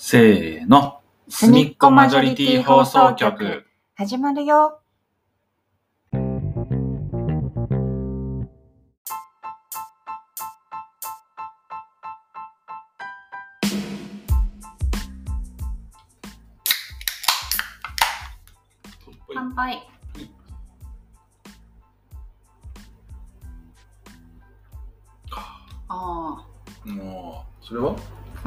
[0.00, 1.00] せーの。
[1.28, 3.64] すみっこマジョリティ放送局。
[3.96, 4.78] 始まるよ。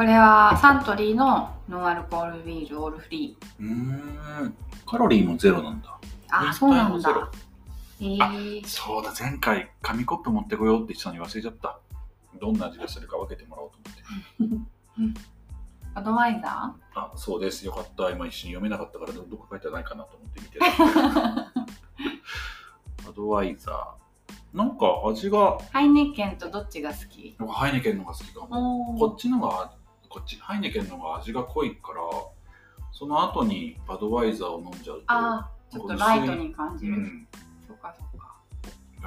[0.02, 4.56] これはサントリーのノンアルコールビールオールフリうーん。
[4.84, 5.96] カロリーもゼロなんだ。
[6.28, 6.50] ー。
[6.50, 7.32] あ、そうなんだ。
[8.00, 11.80] えー、そうだ、前回紙コップ持ってこようって言ってたのに忘れちゃった。
[12.42, 13.78] どんな味がするか分けてもらおうと
[14.48, 14.62] 思っ
[15.14, 15.22] て。
[15.94, 17.64] アドバイザあ、そうです。
[17.64, 18.10] よかった。
[18.10, 20.66] 今一瞬読めなかったから、どどこ書いてないかなと思って見てた。
[23.08, 23.78] アドワイザー。
[24.58, 25.72] なんか味が、ー。
[25.72, 27.36] ハイネケンとどっちが好き？
[27.38, 28.96] 僕ハイネケンのが好きかも。
[28.96, 29.76] おこっちのが、
[30.12, 32.02] こっち、ハイネケンのが味が濃いから、
[32.92, 36.94] その後にバドワイザーを飲んじゃうと、あー、ちょっとライトに感じる。
[36.94, 37.26] うん、
[37.66, 38.36] そうかそうか。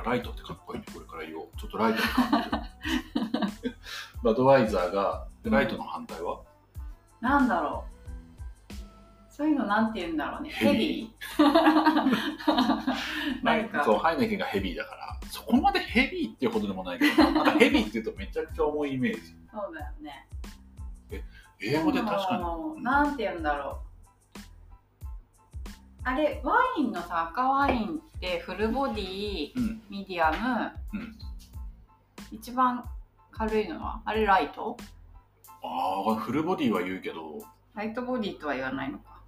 [0.03, 1.49] ライトってかっこいいね、これから言おう。
[1.59, 2.71] ちょっとライトに感
[3.63, 3.77] じる。
[4.25, 6.41] バドワイザーが、でライトの反対は、
[7.21, 7.95] なんだろう。
[9.29, 10.49] そういうのなんて言うんだろうね。
[10.51, 11.43] ヘビー
[13.45, 19.21] なんかそう、ハイネケンがヘビーだから、そこまでヘビーっていうほどでもないけど、なんかヘビーって言うとめちゃくちゃ重いイメージ。
[19.53, 20.27] そうだよね。
[21.61, 22.83] 英語で確かに。
[22.83, 24.39] なんて言うんだろう。
[26.07, 31.19] あれ、ワインのさ、赤ワインってフルボディ、うん、ミディアム、うん。
[32.31, 32.85] 一番
[33.31, 34.03] 軽いのは？
[34.05, 34.77] あれライト？
[35.63, 37.43] ああ、フルボディは言うけど、
[37.75, 39.23] ライトボディとは言わないのか。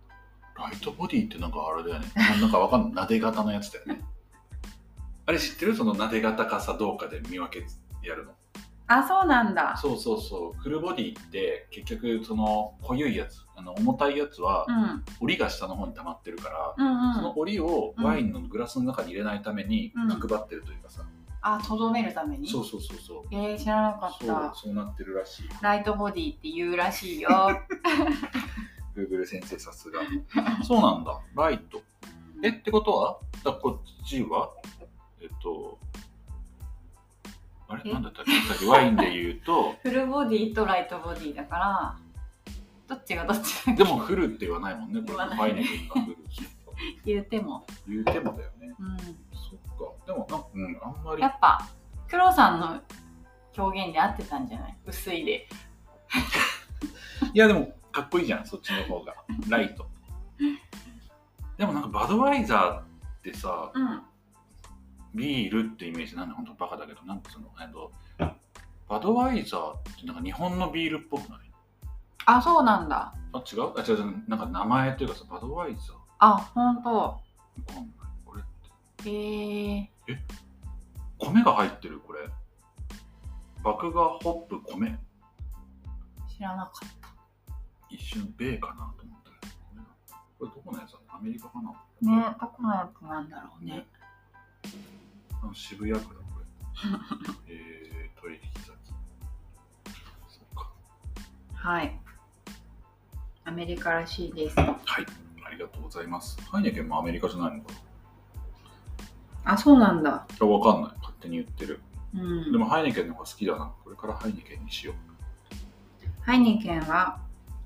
[0.59, 2.09] ライトボディってなんかあれだよね。
[2.15, 2.93] ななんかわかんない。
[2.93, 4.03] なで型のやつだよね。
[5.25, 5.75] あれ知ってる？
[5.75, 7.67] そのなで型かさどうかで見分け
[8.07, 8.33] やるの。
[8.89, 9.77] あ、そうなんだ。
[9.77, 10.61] そうそうそう。
[10.61, 15.05] フルボディって結局その濃ゆいやつ、あの重たいやつはうん。
[15.21, 17.15] 折りが下の方に溜まってるから、うんうん。
[17.15, 21.03] その折りをワインのグラスの中に入れないためにうん角張ってるというかさ。
[21.43, 22.49] あ、とどめるために？
[22.49, 23.23] そうそうそうそう。
[23.31, 24.53] えー、知らなかっそうた。
[24.55, 25.49] そうなってるらしい。
[25.61, 27.29] ライトボディって言うらしいよ。
[28.97, 30.01] Google 先生さすが。
[30.65, 31.21] そうなんだ。
[31.35, 31.83] ライト。
[32.43, 33.19] えってことは？
[33.45, 34.51] だこっちは？
[35.21, 35.79] えっと、
[37.69, 37.83] あれ？
[37.87, 37.93] え？
[37.93, 38.33] なんだったっけ？
[38.49, 41.97] さっきワインで言うと、 フルボディとライトボディだから、
[42.89, 45.13] どっちがどっちでもフルって言わないもんね、こ
[45.45, 45.51] れ。
[45.51, 46.17] イネケンがフル。
[47.05, 47.67] 言うても。
[47.89, 48.75] 言うてもだよね。
[48.79, 48.97] うん。
[48.99, 50.07] そっか。
[50.07, 51.29] でもなんか、うん、あんまりや。
[51.29, 51.67] っぱ
[52.09, 52.81] 黒さんの
[53.57, 54.77] 表現で合ってたんじゃない？
[54.87, 55.49] 薄いで
[57.33, 59.15] いや、でもかっこいいじゃん、そっちの方が。
[59.49, 59.87] ライト。
[61.57, 62.85] でもなんかバドワイザーっ
[63.23, 64.03] てさ、うん
[65.17, 67.91] ビールってイメージなんで本当バカだけど、なんかその、えっと、
[68.89, 71.39] バドワイザーってなんか日本のビールっぽくない？
[72.27, 73.15] あそうなんだ。
[73.33, 73.73] あ、違う？
[73.77, 75.97] あ、違う違う、なんか名前っていうかさ、バドワイザー。
[76.19, 77.21] あほんとわ
[77.67, 77.87] かんない。
[78.25, 78.45] これっ
[78.97, 79.91] て、へえ？
[81.19, 82.29] 米が入ってるこれ？
[83.65, 84.99] 麦芽ホップ米？
[86.29, 87.09] 知らなかった。
[87.89, 89.53] 一瞬米かなと思ったけど、
[90.39, 90.99] これどこのやつだ？
[91.09, 91.71] アメリカかな？
[91.71, 93.87] ねどこのやつなんだろうね
[95.43, 96.47] あ渋谷区だ、これ。
[97.55, 98.77] えー、取引先。
[100.29, 100.71] そっか。
[101.55, 101.99] はい
[103.45, 104.77] アメリカらしいですはい。
[105.45, 106.37] ありがとうございます。
[106.51, 107.73] ハイネケンもアメリカじゃないのか
[109.45, 110.93] あそうなんだないや、わかんない。
[110.99, 111.81] 勝手に言ってる。
[112.15, 113.73] うんでもハイネケンの方が好きだな。
[113.85, 114.97] これからハイネケンにしよう。
[116.23, 117.21] ハイネケンは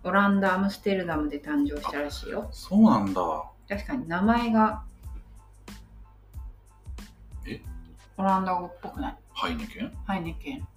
[0.04, 3.22] オランダ・アムステルダムで誕生したらしいよそうなんだ。
[3.68, 4.82] 確かに名前が
[8.20, 9.16] オランダ語っぽくない？
[9.32, 9.92] ハイネケン？
[10.06, 10.68] ハイネケン。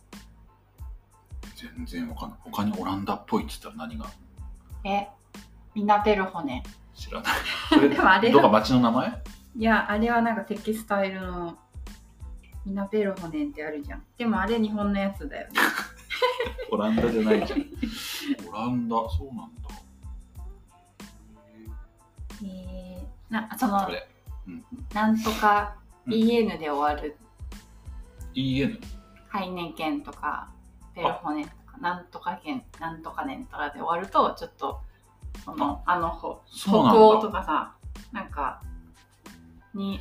[1.56, 2.40] 全然わかんない。
[2.44, 4.06] 他にオランダっぽいって言ったら何が？
[4.86, 5.08] え
[5.76, 6.64] ミナペルホネ。
[6.94, 7.34] 知らない。
[7.70, 9.22] それでもあれどっか町の名前？
[9.56, 11.58] いやあれはなんかテキスタイルの
[12.66, 14.04] ミナペルホネってあるじゃん。
[14.18, 15.54] でもあれ日本のやつだよね。
[16.72, 17.66] オランダじゃないじゃん。
[18.50, 19.62] オランダ、そうなんだ。
[22.46, 24.08] えー、なそのこれ、
[24.94, 25.76] なんとか
[26.06, 27.18] うん EN で終わる、
[28.36, 28.80] EN。
[29.28, 30.50] ハイネケンとか
[30.96, 34.82] ペルホネとかなんとか県なんとかねんとかで終わるとちょっと
[35.44, 36.00] そのあ。
[36.00, 37.74] のほ北欧とかさ
[38.12, 38.62] なんか
[39.74, 40.00] に。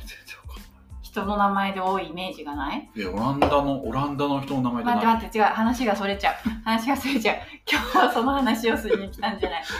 [1.01, 2.89] 人の名前で多いイメージがない？
[2.97, 5.43] え、オランダの、オランダの人の名前待って待って違う。
[5.43, 6.35] 話がそれちゃう。
[6.63, 7.37] 話がそれちゃう。
[7.71, 9.63] 今日はその話をするに来たんじゃない。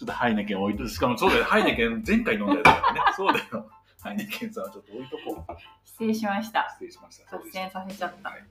[0.00, 3.00] ちょっとハイネケン置いとしかもそうだよ、ハイネケン前回飲んだやつだよね。
[3.14, 3.70] そうだよ。
[4.02, 5.08] ハイネケンさんはちょっと置い。
[5.08, 5.56] とこう。
[5.84, 7.30] 失礼しました失礼しました。
[7.30, 8.44] そう脱線させちゃったはい。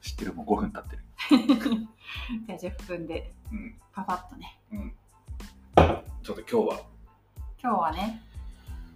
[0.00, 1.02] 知ってるもう5分経ってる。
[2.58, 4.92] じゃあ10分でうんパパッとねうん
[6.22, 6.80] ちょっと今日は
[7.62, 8.22] 今日はね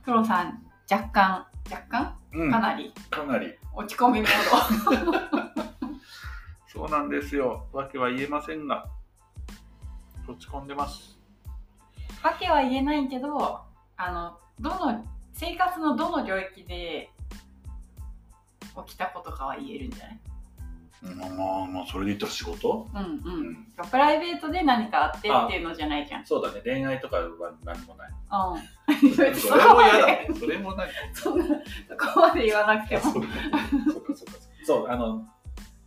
[0.04, 5.12] 黒さん若干若干うんかなりかなり落ち込みモード
[6.68, 8.86] そうなんですよわけは言えませんが
[10.28, 11.18] 落ち込んでます
[12.22, 13.08] わけは言えない。
[13.08, 13.60] けど
[13.96, 17.10] あのどの生活のどの領域で
[18.86, 20.18] 起きたことかは言えるんじゃない？
[21.16, 22.88] まあまあまあそれで言ったら仕事？
[22.94, 23.50] うんううん。
[23.50, 26.26] んプライベートで何かあってっていうのじゃないじゃん。
[26.26, 26.60] そうだね。
[26.64, 28.10] 恋愛とかは何もない。
[28.10, 29.10] うん。
[29.10, 31.52] そそれも嫌だねそれも何そんなそ
[32.14, 33.02] こまで言わなくても。
[33.02, 33.28] そうか。
[33.92, 34.14] そうか。
[34.14, 34.32] そうか。
[34.64, 35.26] そうあの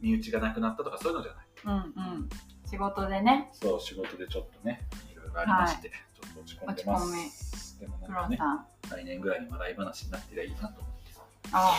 [0.01, 0.97] 身内がなくなったとか。
[0.97, 2.29] そういうのじゃないうんうん。
[2.69, 4.81] 仕事でね、そう仕事でちょっとね
[5.13, 6.99] いろいろありまして、ちょっと落ち込んでま
[7.29, 8.29] すでも黒なんか。
[8.29, 8.65] ねさん。
[8.89, 10.85] 来年ぐらいに笑い話になってりゃいいなと思って
[11.51, 11.73] ああ、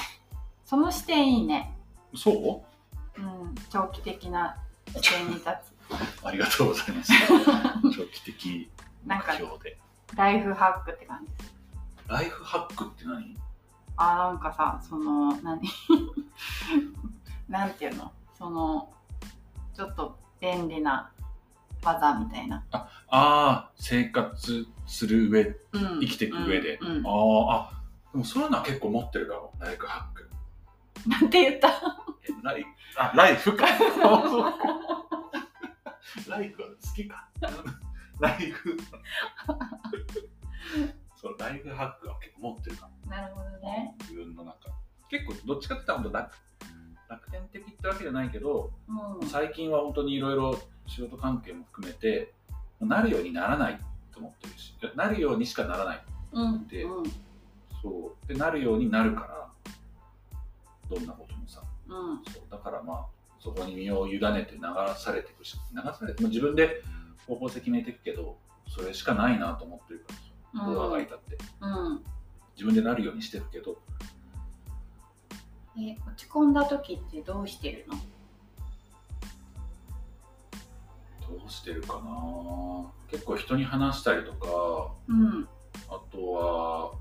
[0.65, 1.73] その視点いいね。
[2.15, 2.65] そ
[3.19, 3.21] う？
[3.21, 3.55] ん。
[3.71, 4.57] 長期的な
[5.01, 5.47] 視点に立つ。
[5.47, 5.51] う
[6.27, 7.13] ありがとうございます
[7.97, 8.71] 長期的
[9.05, 9.79] 目標で
[10.17, 11.33] ライフハックって感じ。
[12.09, 13.37] ライフハックって何？
[13.97, 15.61] あ、なんかさ、その、何？
[17.49, 18.13] なんていうの？
[18.37, 18.93] その、
[19.75, 21.11] ちょっと便利な
[21.83, 22.65] 技みたいな。
[22.73, 26.01] ああ生活する上うん。
[26.01, 27.07] 生きていく上で、うんうん。
[27.07, 27.83] あーあ
[28.13, 30.29] でもそういうのは結構持ってるかもライフハック。
[31.09, 31.69] なんて言った？
[31.69, 31.73] え
[32.43, 32.65] ライ
[32.97, 33.67] あライフか。
[36.29, 37.29] ライフは好きか。
[38.21, 38.77] ライフ。
[41.21, 43.11] そうライフハックは結構持ってるかも。
[43.11, 43.95] なるほどね。
[44.01, 44.71] 自分の中。
[45.09, 46.56] 結構どっちかって言ったら本当
[47.09, 48.71] 楽楽天的ってわけじゃないけど
[49.21, 49.29] うん。
[49.29, 52.33] 最近は本当にいろいろ仕事関係も含めて
[52.81, 53.81] なるようにならない
[54.13, 56.69] と思ってるしなるようにしかならないうん。
[56.69, 57.05] でうん。
[57.83, 59.49] そうでなるようになるから
[60.89, 62.25] どんなこともさうん。
[62.33, 63.07] そうだからまあ
[63.39, 64.61] そこに身を委ねて流
[64.97, 66.83] されていくし流されて、まあ、自分で
[67.27, 68.37] 方向性決めていくけど
[68.69, 70.15] それしかないなと思ってるか
[70.55, 72.05] らうんどうあがいたってうん。
[72.55, 73.79] 自分でなるようにしてるけど
[75.79, 77.95] え、落ち込んだ時ってどうしてるの？
[81.29, 82.87] どうしてるかな？
[83.11, 85.49] 結構人に話したりとかうん。
[85.89, 86.93] あとは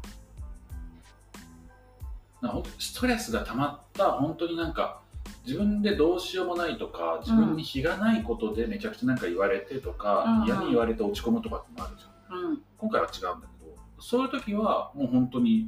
[2.42, 5.00] なストレスが溜まった本当になんか
[5.45, 10.42] 自分でどうしようもないとか自分に非がないことでめちゃくちゃなんか言われてとか、うん。
[10.42, 12.38] うん嫌に言われて落ち込むとかってもあるじゃん。
[12.51, 12.62] うん。
[12.77, 15.68] 今回は違うんだけどそういう時はもう本当に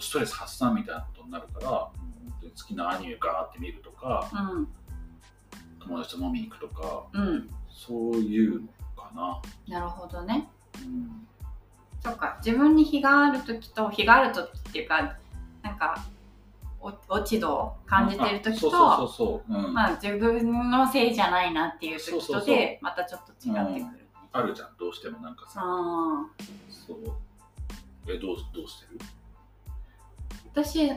[0.00, 1.98] ストレス発散みたいなことになるからもう
[2.30, 4.68] 本当に好きなアニメガーって見るとかうん。
[5.80, 7.50] 友達と飲みに行くとかうん。
[7.70, 10.48] そういうのかな、なるほどね。
[10.82, 11.26] うん、
[12.02, 12.38] そっか。
[12.44, 15.14] 自分に非がある時と、非がある時っていうか、
[15.62, 16.02] なんか、
[16.80, 19.06] お落ち度を感じてる時と、
[20.02, 24.06] 自分のせいじゃないなっていう時とで、またちょっと違ってくるね。
[24.32, 24.68] あるじゃん。
[24.78, 25.60] どうしてもなんかさ。
[25.62, 26.26] あ
[26.70, 26.98] そう。
[28.08, 28.98] えどうどうしてる？
[28.98, 29.04] ー
[30.62, 30.90] 私、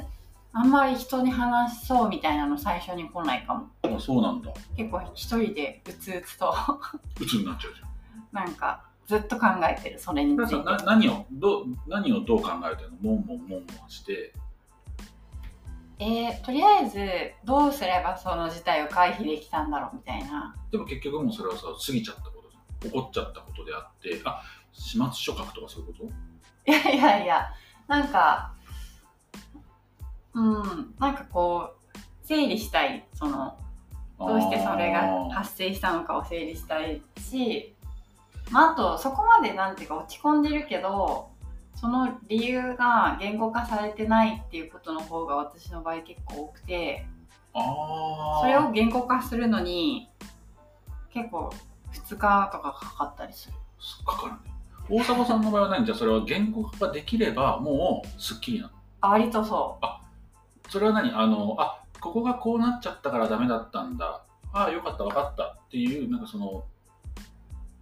[0.53, 3.67] あんまり人に話そうみたいなの最初に来ないかも。
[3.83, 4.51] あそうなんだ。
[4.77, 6.53] 結構一人でうつうつと、
[7.19, 7.89] 鬱になっちゃうじゃん。
[8.31, 10.63] なんかずっと考えてる、それについて。
[10.63, 12.97] な何をどう何をどう考えてるの？
[13.01, 14.33] モンモンモンモンして。
[15.99, 20.55] えーとりあえずどうすればその事態を回避できたんだろうみたいな。
[20.71, 22.91] でも結局もうそれはさ過ぎちゃったことじゃん。
[22.91, 24.21] 起こっちゃったことであって。
[24.23, 25.93] あ始末書書くとかそういうこ
[26.65, 26.71] と？
[26.71, 27.47] いやいやいや、
[27.87, 28.53] なんか、
[30.33, 33.05] うん、なんかこう、整理したい。
[33.13, 33.57] その、
[34.17, 37.73] どうしてそれが発生したのかを整理したいし、
[38.51, 41.29] まあ、あと、そこまでなんていうか落ち込んでるけど、
[41.75, 47.05] その理由が言語化されてないっていうことの方が私の場合結構多くて、
[47.53, 50.09] それを言語化するのに
[51.13, 51.53] 結構
[51.93, 53.53] 2日とかかかったりする。
[54.05, 54.39] かかるね
[54.89, 55.85] 大迫さんの場合は何？
[55.85, 58.71] じゃあそれは言語化ができればもうすっきりなの？
[59.01, 59.85] あ割とそう。
[60.69, 61.11] それは何？
[61.11, 64.23] あのあここがこうなっちゃったからダメだったんだ。
[64.53, 65.57] ああよかった分かった。
[65.67, 66.63] っていうなんかその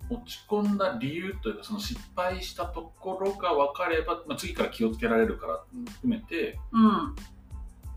[0.09, 5.63] 落ち込んだ理由というかその失敗したところが分かれば、まあ、次から気をつけられるから
[5.93, 7.15] 含めてうん。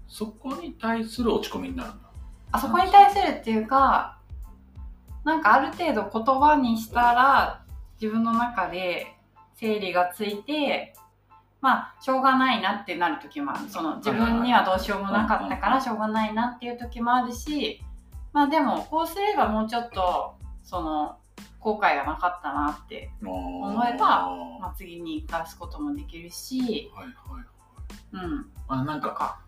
[0.08, 2.10] そこに対する落ち込みになるんだ。
[2.50, 4.18] あそこに対するっていうか、
[5.24, 7.64] なんかある程度言葉にしたら
[8.00, 9.14] 自分の中で
[9.54, 10.94] 整理がついて、
[11.60, 13.68] まあ、しょうがないなってなる時もある。
[13.68, 17.82] その自分にはどうしようもなかったからしょうがないなっていう時もあるし、
[18.32, 21.16] まあでもこうすればもうちょっと、その、
[21.58, 27.44] 後悔がなかったなって、思思えばまあ、次に生かすこともできるし、はいはい
[28.12, 28.46] うん。
[28.68, 29.40] あなんかとか。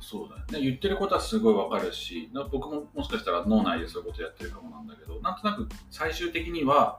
[0.00, 6.98] そうだねで言ってることはすごいわかるしな僕ももしかしたら脳内でそういうことやってるかもなんだけどなんとなく最終的には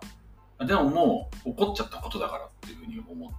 [0.57, 3.37] あでももう起こっちゃったことだからっていうふうに思って、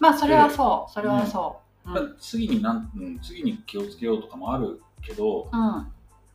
[0.00, 0.92] まあそれはそう。
[0.92, 1.94] それはそう、うん。
[1.94, 5.86] まあ次になん、うん、次に気をつけようとかもあるけどうん。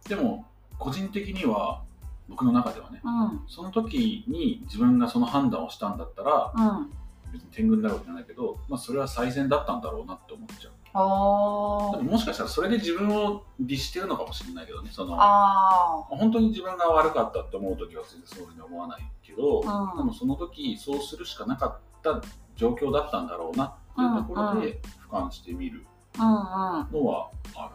[0.07, 0.45] でも
[0.77, 1.81] 個人的には
[2.27, 3.41] 僕の中ではねうん。
[3.47, 6.91] その時に自分がその判断をしたんだったらうん。
[7.31, 10.73] 別に天狗になるわけじゃないけど、まあ、それは最善だったんだろうなって思っちゃう。
[10.95, 11.97] おー。
[11.97, 19.97] でももしかしたらそれで自分を律してるのかもしれないけどねそのあ本当に自分が悪かったって思う時は全然そういうふうに思わないけど、うん。
[19.97, 22.21] でもその時そうするしかなかった
[22.59, 25.85] 状況だったんだろうなっていうところで俯瞰してみる
[26.17, 27.71] のはあ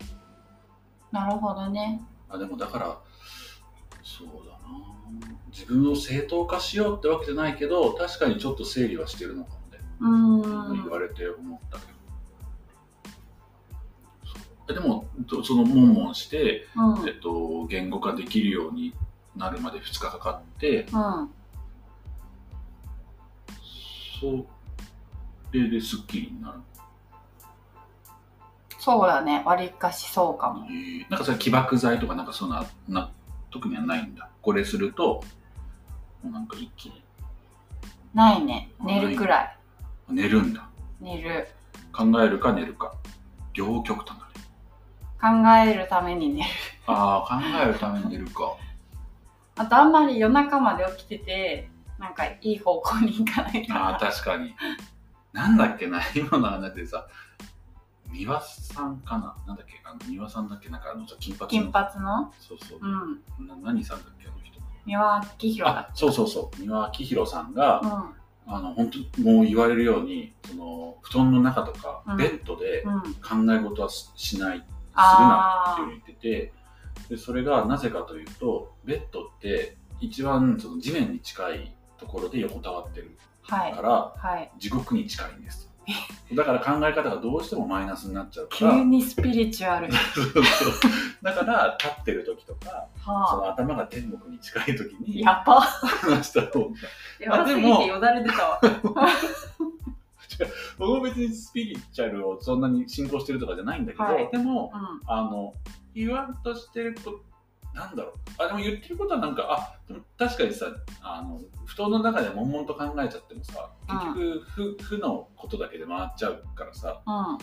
[0.00, 0.06] る、
[1.12, 2.00] なるほどね。
[2.30, 2.98] あでもだから
[4.02, 4.58] そうだな。
[5.52, 10.82] 自分を正当化しようってわけじゃないけど確かにちょっと整理はしてるのかもね、うーん。
[10.82, 11.84] 言われて思ったけ
[14.66, 14.80] ど。
[14.80, 17.06] でもとその悶々して、うん。
[17.06, 18.94] えっと、言語化できるように
[19.36, 21.30] なるまで2日かかってうん
[24.24, 24.46] そ
[25.52, 26.58] れですっきりになる、
[28.84, 29.42] そうだね。
[29.46, 30.66] わりかしそうかも。
[30.66, 33.10] えーなんかそれ起爆剤とかなんかそんなな
[33.50, 34.28] 特にはないんだ。
[34.42, 35.22] これすると
[36.22, 37.02] もうなんか一気に。
[38.12, 38.70] ないね。
[38.84, 39.56] 寝るくらい。
[40.10, 40.68] 寝るんだ。
[41.00, 41.48] 寝る。
[41.92, 42.92] 考えるか寝るか。
[43.54, 45.42] 両極端だね。
[45.42, 46.48] 考えるために寝る。
[46.86, 48.54] ああ考えるために寝るか。
[49.56, 54.54] あとあんまり夜中まで起きててなんかいい方向に行かないかああら確かに。
[55.32, 57.06] なんだっけな今の話でさ
[58.10, 59.36] 三輪さんかな？
[59.46, 59.80] なんだっけ？
[59.84, 60.68] あの三輪さんだっけ？
[60.68, 61.64] なんかあのさ金髪の。
[61.64, 62.32] 金髪の？
[62.38, 62.78] そうそう。
[62.80, 63.48] う、ん。
[63.48, 64.28] な何さんだっけ？
[64.28, 64.60] あの人。
[64.86, 66.56] 三輪明宏そうそうそう。
[66.60, 67.90] 三輪明宏さんが、うん。
[68.46, 72.16] あの本当もう言われるようにその布団の中とか、うん。
[72.16, 73.00] ベッドでうん。
[73.46, 76.52] 考え事はししないするなあって言ってて
[77.08, 81.83] でそれがなぜかというとベッドって一番その地面に近いと
[82.14, 83.10] ころで横たわってる
[83.50, 83.72] あはい。
[83.74, 84.50] から、はい。
[84.58, 85.68] 地獄に近いんです。
[86.32, 89.88] だから考え方がどうしてもマイナスになっちゃうか急らにスピリチュアル
[91.22, 95.60] だから立ってる時とかそはの頭が天国に近い時あにやっぱ。
[95.60, 96.66] 話した方が。
[97.20, 98.60] やばすぎてよだれ出たわ。
[100.78, 104.28] 僕も別にスピリチュアルをそんなに信仰してるとかじゃないんだけど、はい。
[104.32, 105.00] でもうん。
[105.06, 105.52] あの
[105.94, 107.20] 言わんとしてること
[107.74, 108.14] なんだろう。
[108.38, 110.66] あでも言ってることはなんかあでも確かにさ
[111.02, 117.38] あの布団の中で悶々と考えちゃってもさ結局負,、負のことだけで回っちゃうからさうん。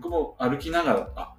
[0.00, 1.34] 僕も歩きながらあ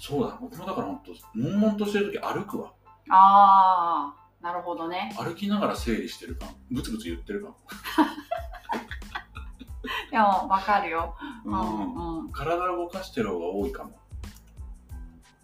[0.00, 2.72] そうだ僕もだから本当悶々としてる時歩くわ。
[3.08, 5.14] ああなるほどね。
[5.16, 7.54] 歩きながら整理してるかもブツブツ言ってるか
[10.10, 11.14] でもわかるよ。
[11.44, 12.32] うも、んうん。
[12.32, 13.92] 体を動かしてる方が多いかも。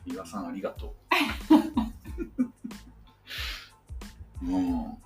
[0.05, 0.91] 伊賀さんありがとう
[4.43, 4.99] うん。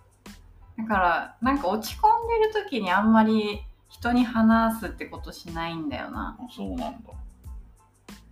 [0.78, 6.36] だからなんか落ち込んでる時にあんまり人に話すってことしないんだよな。
[6.40, 7.10] あそうなんだ。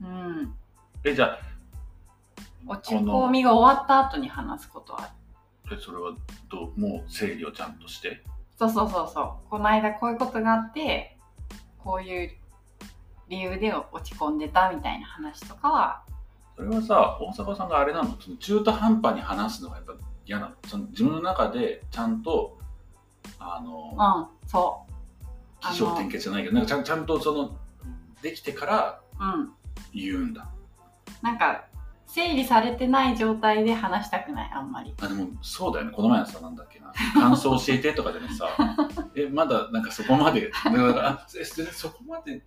[0.02, 0.54] うん。
[1.04, 1.38] えじゃあ
[2.66, 5.10] 落ち込みが終わった後に話すことは
[5.72, 6.12] えそれは
[6.50, 8.22] どうもう整理をちゃんとして？
[8.58, 9.50] そうそうそうそう。
[9.50, 11.16] この間こういうことがあって
[11.78, 12.30] こういう
[13.28, 16.02] 理由で落ち込んでたみたいな話とかは
[16.60, 18.16] それはさ大阪さんがあれなの？
[18.20, 19.94] その中途半端に話すのがやっぱ
[20.26, 20.54] 嫌なの？
[20.68, 22.58] その自分の中でちゃんと
[23.38, 24.82] あのうんそ
[25.60, 27.56] 起承転結じゃないけどなんかちゃんちゃんとその
[28.22, 29.50] できてからううん。
[29.94, 30.48] 言うんだ。
[31.22, 31.64] なんか
[32.06, 34.92] 整理されてない状態で話したくないあんまり。
[35.00, 35.92] あでもそうだよね。
[35.92, 36.92] この前のさなんだっけな。
[37.14, 38.48] 感想教えてとかでもさ
[39.16, 40.50] えまだなんかそこまで。
[40.50, 41.26] だからあ
[41.72, 42.42] そこまで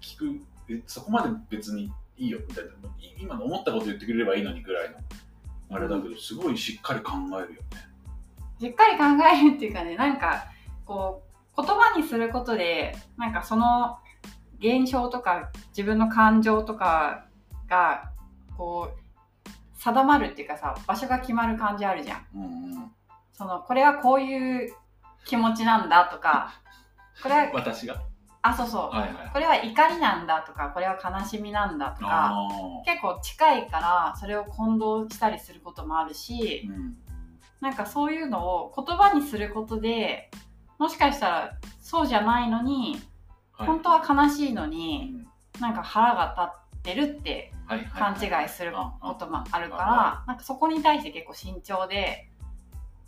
[0.00, 2.70] 聞くえそこまで別にいいよみたいな。
[3.00, 4.96] い今の思ったこと言ってくれればいいのにぐらいの。
[5.70, 7.88] あれだけどすごいしっかり考えるよね。
[8.60, 10.46] しっかり考えるっていうかねなんか
[10.84, 11.22] こ
[11.56, 13.98] う言葉にすることでなんかその
[14.58, 17.26] 現象とか自分の感情とか
[17.68, 18.10] が
[18.56, 19.48] こう
[19.80, 22.26] 定まるっていうかさ場所が決まる感じあるじゃん。
[22.34, 22.46] うんう
[22.80, 22.90] ん。
[23.32, 24.72] そのこれはこういう
[25.24, 26.60] 気持ちなんだとか
[27.22, 28.02] これは 私が
[28.42, 28.96] あそうそう。
[28.96, 29.30] はいはい。
[29.32, 32.48] これは怒りなんだとかこれは悲しみなんだとかあ
[32.86, 36.96] 結構近いからそれを混同したりすることもあるしーうん。
[37.60, 40.30] なんかそういうのを言葉にすることで
[40.78, 43.00] もしかしたらそうじゃないのに
[43.52, 43.66] はい。
[43.66, 45.26] 本当は悲しいのうにん。
[45.60, 47.52] なんか腹が立ってるって
[47.98, 52.30] 勘違いすることもあるからなんかそこに対して結構慎重で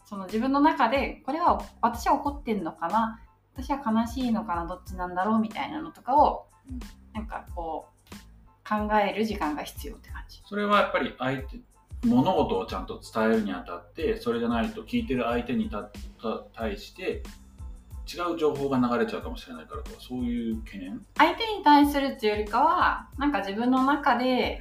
[0.04, 3.20] その自分の中でこれは私は怒ってんのかな
[3.62, 6.78] 私は悲しいのかなどっちなんだろうみたいなのとかをうん
[7.12, 10.40] なんかこう考える時間が必要って感じ。
[10.48, 11.58] それはやっぱり相手
[12.06, 15.70] 物事をちゃんと伝えるにあたってそれじゃないと聞いてる相手に
[16.54, 17.22] 対して
[18.06, 21.04] 違う情報が流れちゃうかもしれないからとかそういう懸念？
[21.18, 24.60] 相手に対するっていうよりかはなんか自分の中でへ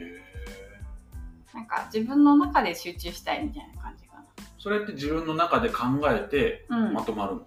[1.54, 4.16] なんか自分の中で集中したいみたいな感じか
[4.58, 7.46] それって自分の中で考えてまとまるの、うん、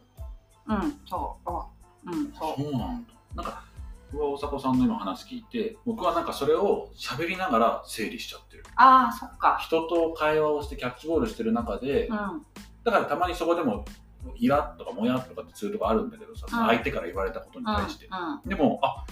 [1.06, 2.62] そう、うん、そう。
[2.62, 3.12] そうなんだ。
[3.34, 3.64] なんか
[4.12, 9.58] 僕は大迫さんの今話聞いて僕はなんかそれを喋りながら整理しちゃってるああ、そっか。
[9.60, 12.42] 人と会話をしてキャッチボールしてる中で、うん、
[12.84, 12.92] だ。
[12.92, 13.84] からたまにそこでも
[14.36, 16.18] イラッとかモヤッとかってそういうとこあるんだ。
[16.18, 19.04] けどさ、その相手から言われたことに、対して、うん、でもあ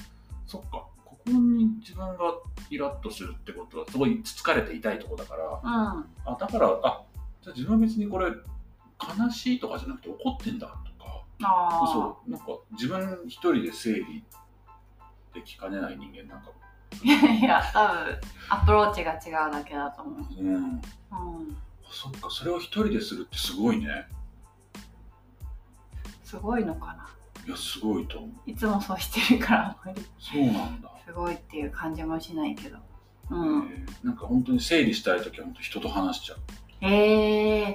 [0.47, 2.17] そっかここに自分が
[2.71, 5.25] イラッとするってことはすごいつつかれて痛いとこだ。
[5.25, 6.05] から、あ
[6.39, 6.47] だ。
[6.47, 7.03] からあ
[7.43, 10.67] じゃあ自分は別にこれ悲しいとかじゃなくて怒ってんだ。
[10.69, 10.90] と
[11.43, 14.25] ああ、そうなんか自分一人で整理
[15.35, 16.61] できかねない人間なんかも。
[17.03, 18.21] いや、多分
[18.51, 20.43] アプローチが違うだけだと思う。
[20.43, 20.55] うん。
[20.55, 20.83] うん、
[21.91, 24.07] そっかそれを一人でするってすごいね。
[26.25, 27.09] すごいのかな。
[27.47, 28.31] いやすごいと思う。
[28.51, 30.03] いつもそうしてるから、あんまり。
[30.19, 30.91] そうなんだ。
[31.07, 32.79] すごいっていう感じもしないけど。
[33.31, 33.69] うん。
[33.73, 36.39] えーなんか本当に整理したい時は本当人と話しちゃう。
[36.83, 37.70] へえ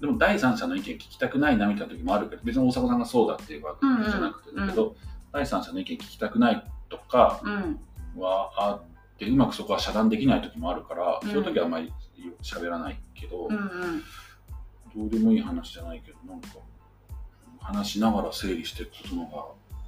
[0.00, 4.94] でも第三者の意見聞きたくないなみたいな時もあるけど別に大迫さんがそうだっていうわけじゃなくてだけど、
[5.32, 7.80] 第三者の意見聞きたくないとかうん、
[8.20, 11.92] はあってうまくそこは遮断できない時もあるから、うんそういう時はあんまり
[12.42, 14.02] 喋らないけど、うん、うん。
[14.96, 16.48] どうでもいい話じゃないけどなんか
[17.60, 19.44] 話しながら整理していくことのが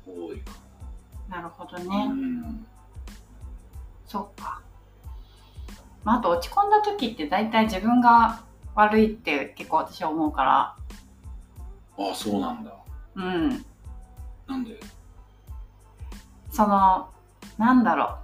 [0.07, 0.43] 多い
[1.29, 2.07] なるほどね。
[2.11, 2.67] うん
[4.07, 4.61] そっか。
[6.03, 8.43] まあ、あと落ち込んだ時って大体自分が
[8.75, 10.77] 悪いって結構私は思うから、
[11.99, 12.73] ああそうなんだ
[13.17, 13.65] うん。
[14.47, 14.81] なんで？
[16.51, 17.11] その、
[17.59, 18.17] なんだろ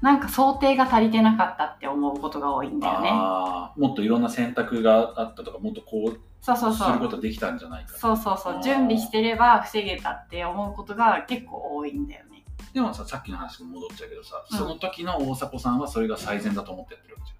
[0.00, 0.04] う。
[0.04, 3.10] なんか想定が足りてなかったって思うことが多いんだよね。
[3.12, 6.88] ああもっといろんな選択があったとかもっとこうそうそうそう。
[6.88, 8.62] することできたんじゃないかそうそうそう。
[8.64, 12.44] 準備してれば防げたって思うことが結構多いんだよね。
[12.74, 17.34] でもささっきの話に戻っちゃうけどさ、うんその時の大迫さんはそれが最善だと思ってやってるわけじ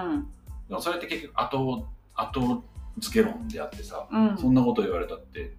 [0.00, 0.28] ゃんうんうん
[0.68, 2.64] でもそれって結局後後
[2.98, 4.38] 付け論であってさ、うん。
[4.38, 5.50] そんなこと言われたってっ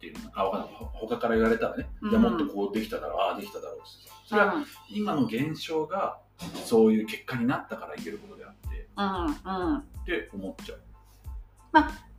[0.00, 0.70] ていうのあわかんない。
[0.74, 2.10] ほ他から言われたらね、うん。
[2.10, 4.14] いやもっとこうできただろうああできただろうってさ。
[4.26, 4.54] それは
[4.90, 6.18] 今の現象が
[6.64, 9.70] そういう結果になったから言えることであってうんうん。
[9.70, 9.78] うん。
[9.78, 10.80] って思っちゃう、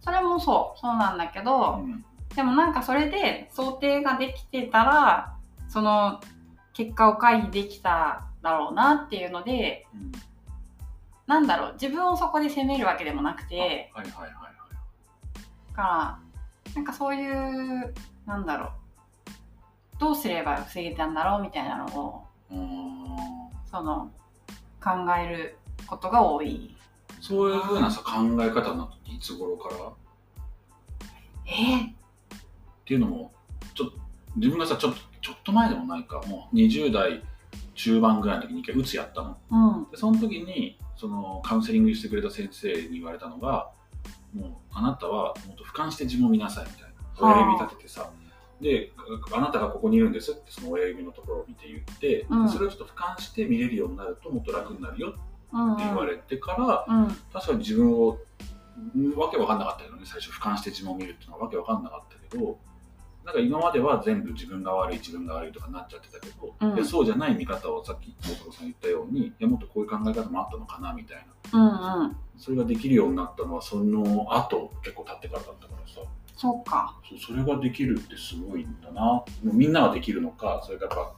[0.01, 2.05] それもそう、そうなんだけど、うん。
[2.35, 5.35] でもなんかそれで想定ができてたら、
[5.67, 6.21] その
[6.73, 10.11] 結果を回避できただろうなっていうので、うん
[11.27, 14.33] なんだろう、自分をそこで責めるわけでもなくて、はいはいはいはい。
[15.69, 16.19] だから、
[16.75, 17.93] なんかそういう、
[18.25, 18.69] なんだろう、
[19.99, 23.15] どうすれば防げたんだろうみたいなのを、うーん。
[23.69, 24.11] その、
[24.83, 25.57] 考える
[25.88, 26.77] ことが多い。
[27.19, 28.11] そういうふうなさ考
[28.43, 29.75] え方になっていつ頃から？
[31.47, 31.85] え？
[31.85, 31.89] っ
[32.85, 33.31] ていうのも
[33.73, 33.91] ちょ
[34.35, 37.23] 自分がさちょっとちょっと前でもないかもう20代
[37.73, 39.38] 中盤ぐらいの時に一回うつやったの。
[39.49, 39.89] うん。
[39.89, 43.71] でその時にそのカウンセリングしてくれた先生に言われたのが
[44.34, 48.10] もうあなたはもっと俯瞰して自分を見なさいみたいな親指立ててさ
[48.62, 48.91] で
[49.34, 55.19] あなたがここにいるんですってその親指のところを見て言って、うんそれをちょっと俯瞰して見れるようになるともっと楽になるよって
[55.53, 55.77] うん。
[55.77, 57.08] 言われてから、うん。
[57.34, 58.17] 確かに自分を
[58.97, 62.58] んわけわかんなかったけどね最初俯瞰して自分を見るっていうのはわけわかんなかったけど
[63.25, 72.17] なんか今までは全部自分が悪い自分が悪いとかなっちゃってたけど、うんそうじゃない見方をさっき大迫さん言ったようにいやもっとこういう考え方もあったのかなみたいなうんうん。
[72.38, 76.01] それができるようになったのはその後結構経ってからだったからさ
[76.38, 76.95] そうか。
[77.09, 81.15] そうそれができるってすごいんだなもうみんなができるのかそれからやっぱ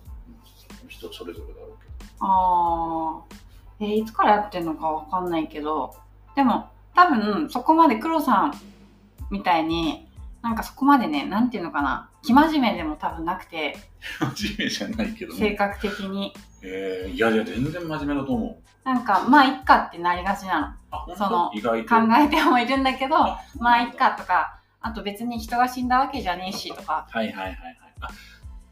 [0.83, 3.35] うん人それぞれだろうけどああ。
[3.79, 5.95] えーいつからやってんのかわかんないけど、
[6.35, 8.53] でも多分そこまで黒さん
[9.29, 10.06] みたいに、
[10.47, 13.75] なんかそこまでね、なんていうのかな、生真面目でも多分なくて、
[14.33, 16.33] 真面目じゃないけどね、性格的に。
[16.63, 18.57] えーいやいや全然真面目だと思う。
[18.85, 22.01] なんか、まあ、いっかってなりがちなあ本その当意外と？
[22.01, 22.07] の。
[22.07, 27.05] 考えてもいるんだけど、あまあ、いっかとか、あと別に人が死んだわけじゃねえしとか。
[27.09, 27.57] はいはいはいはい。
[27.99, 28.07] あ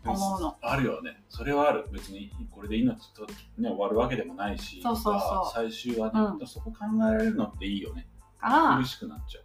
[0.06, 0.56] 思うの。
[0.62, 1.22] あるよね。
[1.28, 1.88] それはある。
[1.92, 3.26] 別にこれで命と、
[3.58, 5.52] ね、終わるわけでもないしそうそうそう。
[5.54, 6.48] 最終はね、うん。
[6.48, 6.78] そこ考
[7.10, 8.08] えられるのっていいよね。
[8.40, 9.42] から苦、しくなっちゃ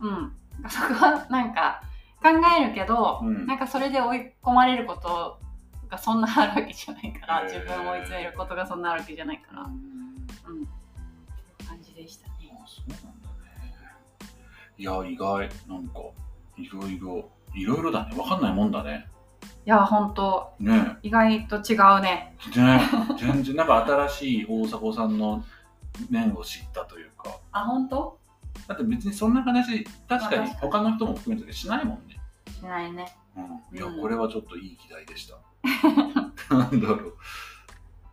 [0.00, 0.32] うん。
[0.68, 1.82] そこはなんか
[2.22, 3.46] 考えるけど、う、うん。
[3.46, 5.38] なんかそれで追い込まれること
[5.88, 9.68] がそんなあるわけじゃないから、自分を追い詰めることがそんなあるわけじゃないから、うん。
[9.68, 9.74] うん。
[9.74, 12.34] っていう感じでしたね。
[12.52, 13.14] あそうなんだね。
[14.76, 15.48] いや意外。
[15.68, 16.00] なんか
[16.56, 17.30] いろいろ。
[17.52, 18.16] いろいろだね。
[18.16, 19.08] わかんないもんだね。
[19.70, 20.96] や本当ね。
[21.02, 22.34] 意外と違うね。
[22.56, 22.80] ね。
[23.18, 25.44] 全然なんか新しい大迫さんの
[26.08, 27.38] 面を知ったというか。
[27.52, 28.18] あ本当
[28.70, 32.20] だって別にそんな話確かに他の人も含めてしないもんね、
[32.56, 33.12] しないね。
[33.36, 35.34] うん、いやうんこれはちょっといい議題でした。
[36.54, 37.16] なんだろう、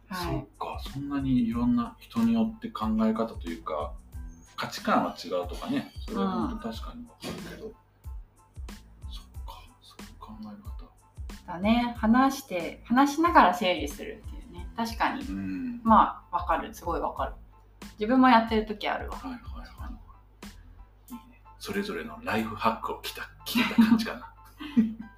[0.10, 0.34] はい。
[0.34, 0.80] そっか。
[0.80, 3.94] そんなにいろんな人によって考え方というか
[4.56, 5.92] 価値観は違うとかね。
[6.08, 7.72] それは本当確かに分かるけど、
[9.12, 9.62] そっか。
[9.84, 11.54] そういう考え方。
[11.54, 11.94] だね。
[12.00, 14.68] 話して話しながら整理するっていうね。
[14.76, 15.22] 確かに。
[15.22, 15.82] うん。
[15.84, 16.74] まあわかる。
[16.74, 17.34] すごいわかる。
[18.00, 19.18] 自分もやってる時あるわ。
[19.18, 19.68] はいはいはい
[21.60, 24.34] それぞれのライフハックを聞いた聞いた感じかな。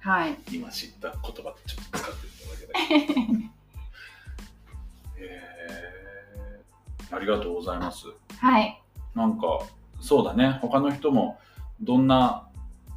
[0.00, 0.38] はい。
[0.50, 1.54] 今知った言葉ちょっ
[1.90, 3.38] と使ってみただけだけど。
[5.18, 8.06] へーありがとうございます。
[8.38, 8.80] はい。
[9.14, 9.60] なんか
[10.00, 10.58] そうだね。
[10.62, 11.38] 他の人も
[11.80, 12.46] どんな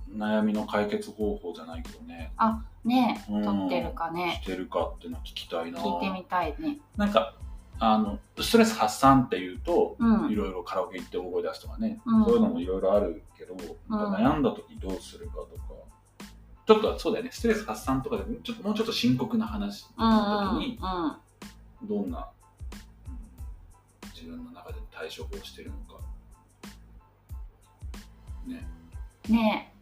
[0.09, 2.31] 悩みの解決方法じゃないけどね。
[2.37, 3.41] あねうん。
[3.41, 4.39] え撮ってるかね。
[4.43, 5.79] してるかっていうの聞きたいな。
[5.79, 6.77] 聞いてみたいね。
[6.95, 7.33] なんか
[7.85, 10.31] あのストレス発散っていうと、うん。
[10.31, 12.25] いろいろカラオケ行って大声出すとかね、うん。
[12.25, 13.55] そういうのもいろいろあるけど、
[13.89, 14.11] なん。
[14.11, 15.51] か悩んだ時どうするかとか。
[16.65, 17.31] ちょっとそうだよね。
[17.33, 20.79] ストレス発散とかでちょっともうちょっと深刻な話の時に
[21.81, 22.23] うんどんな、うん
[24.15, 26.01] 自分の中で対処法をしてるのか。
[28.47, 28.65] ね。
[29.27, 29.73] ね。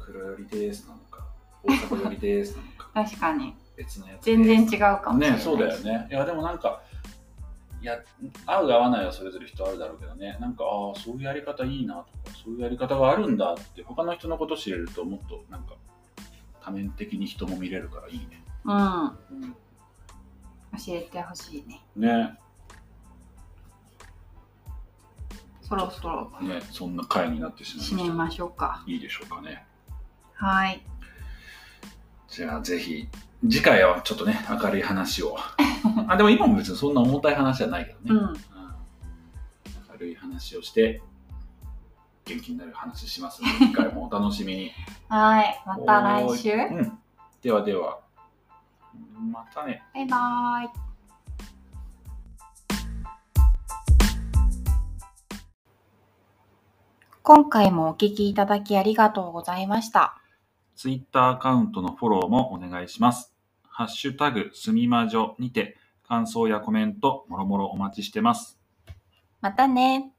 [0.00, 1.24] 黒寄りですなのか
[1.62, 2.90] 大阪寄りですなのか。
[2.96, 5.38] え確かに別のやつ全然違うかもしれない。
[5.38, 6.06] ねそうだよね。
[6.10, 6.82] いやでもなんか
[7.80, 7.98] いや
[8.44, 10.36] 合う合わないはそれぞれ人あるだろうけどね。
[10.38, 12.08] なんかああそういうやり方いいなとか
[12.44, 15.76] そういうやり方があるんだって他の人のこと知れるともっとなんか
[16.62, 18.74] 多面的に人も見れるからいいね、うん。
[18.74, 19.12] うん、
[19.52, 19.56] 教
[20.88, 21.82] えてほしいね。
[21.96, 22.38] ね。
[25.62, 26.30] そろそろ。
[26.42, 28.02] ねそんな回になってしまいました。
[28.02, 28.84] 締めましょうか。
[28.86, 29.64] いいでしょうかね。
[30.34, 30.82] はい。
[32.28, 33.08] じゃあぜひ
[33.48, 35.36] 次回はちょっとね明るい話を。
[36.08, 38.16] あでも今も別にそんな重たい話じゃないけどね、うん。
[38.18, 38.36] うん。
[39.92, 41.02] 明るい話をして
[42.26, 44.72] 元気になる話しますので次回もお楽しみに、
[45.08, 46.52] はいまた来週。
[46.52, 46.98] うん、
[47.42, 47.98] ではでは。
[49.32, 49.82] またね。
[49.94, 50.90] バイバイ。
[57.22, 60.20] 今回もお聞きいただきありがとうございました。
[60.80, 63.34] ツイッターアカウントのフォローもお願いします
[63.68, 65.76] ハッシュタグすみまじょにて
[66.08, 68.58] 感想やコメントもろもろお待ちしてます
[69.42, 70.14] またね。